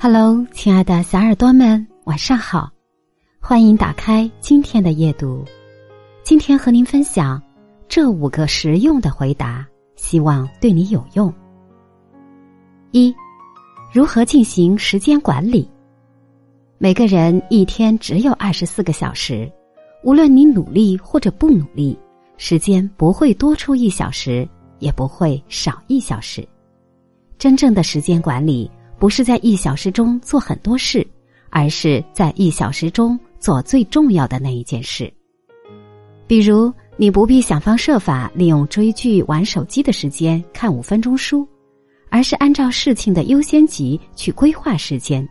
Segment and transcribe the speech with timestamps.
[0.00, 2.70] Hello，亲爱的小耳朵们，晚上好！
[3.40, 5.44] 欢迎打开今天的夜读。
[6.22, 7.42] 今天和您分享
[7.88, 9.66] 这五个实用的回答，
[9.96, 11.34] 希望对你有用。
[12.92, 13.12] 一、
[13.92, 15.68] 如何进行时间管理？
[16.78, 19.50] 每个人一天只有二十四个小时，
[20.04, 21.98] 无论你努力或者不努力，
[22.36, 26.46] 时间不会多出一小时，也不会少一小时。
[27.36, 28.70] 真正的时间管理。
[28.98, 31.06] 不是在一小时中做很多事，
[31.50, 35.12] 而是在一小时中做最重要的那一件事。
[36.26, 41.46] 比如，你不必想方设法利用追剧、玩手机的时间看五分钟书，
[42.10, 45.26] 而是按照事情的优先级去规划时间，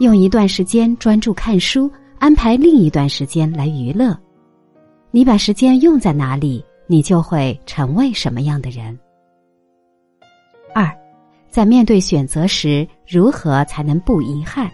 [0.00, 4.16] 用一段时间专注看书，安排另一段时间来娱乐。
[5.10, 8.96] 你把时间用在哪里，你就会成为什么样的人。
[10.74, 10.94] 二。
[11.58, 14.70] 在面对选择时，如何才能不遗憾？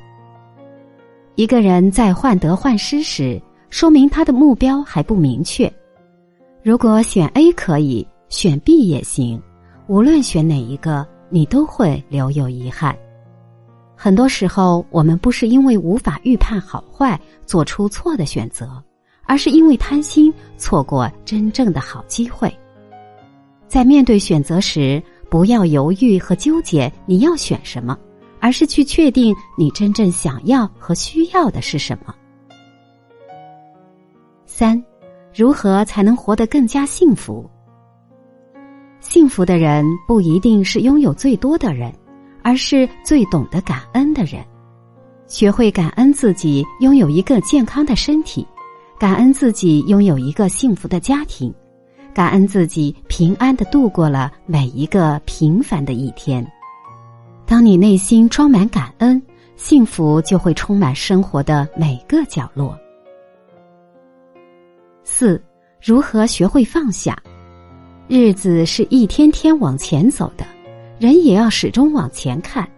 [1.35, 5.73] 一个人在患得患失时，说明他的目标还不明确。
[6.63, 9.43] 如果选 A 可以，选 B 也行，
[9.87, 12.95] 无论选哪一个，你都会留有遗憾。
[13.97, 18.71] 很多时候，我们不是因为无法预判好坏，做出错的选择，
[19.23, 22.55] 而是因为贪心，错过真正的好机会。
[23.67, 25.03] 在面对选择时，
[25.35, 27.99] 不要犹豫和纠结你要选什么，
[28.39, 32.15] 而是去确定你真正想要和需要的是什么。
[34.47, 34.81] 三，
[35.35, 37.51] 如何才能活得更加幸福？
[39.01, 41.93] 幸福的人不一定是拥有最多的人，
[42.45, 44.41] 而是最懂得感恩的人。
[45.27, 48.47] 学会感恩自己拥有一个健康的身体，
[49.01, 51.53] 感恩自己拥有一个幸福的家庭。
[52.15, 56.47] 感恩自己平安的度过了每一个平凡的一天。
[57.45, 59.21] 当你内心装满感恩，
[59.57, 62.79] 幸福就会充满生活的每个角落。
[65.03, 65.43] 四，
[65.83, 67.19] 如何学会放下？
[68.07, 70.47] 日子是一天天往前走的，
[70.99, 72.69] 人也要始终往前看。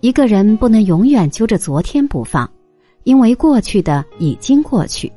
[0.00, 2.50] 一个人不能永远揪着昨天不放，
[3.02, 5.12] 因为过去的已经过去，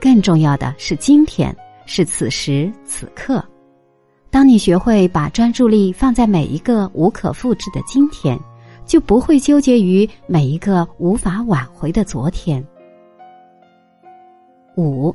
[0.00, 1.56] 更重要的是今天。
[1.92, 3.44] 是此时此刻，
[4.30, 8.38] 当你学会把专注力放在每一个无可复制的今天，
[8.86, 12.64] 就不会纠结于每一个无法挽回的昨天。
[14.76, 15.12] 五，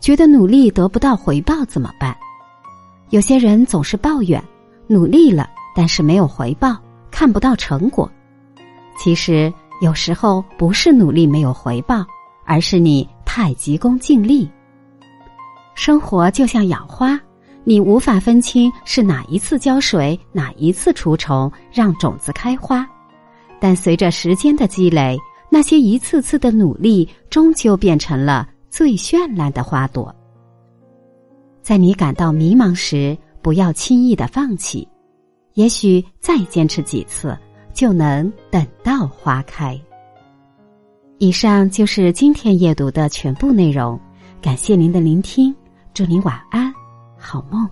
[0.00, 2.14] 觉得努力得不到回报怎么办？
[3.08, 4.38] 有些人总是抱怨，
[4.86, 6.76] 努力了，但是没有回报，
[7.10, 8.06] 看不到成果。
[8.98, 9.50] 其实
[9.80, 12.04] 有时候不是努力没有回报，
[12.44, 14.46] 而是你太急功近利。
[15.78, 17.18] 生活就像养花，
[17.62, 22.84] 你无法分清是哪一次浇水，哪一次除虫，让种子开花。
[23.60, 25.16] 但随着时间的积累，
[25.48, 30.12] 那些一次次的努力，终究变成了最绚烂的花朵。
[31.62, 34.86] 在你感到迷茫时，不要轻易的放弃，
[35.54, 37.38] 也许再坚持几次，
[37.72, 39.80] 就能等到花开。
[41.18, 43.98] 以上就是今天阅读的全部内容，
[44.42, 45.54] 感谢您的聆听。
[45.98, 46.72] 祝你晚安，
[47.18, 47.68] 好梦。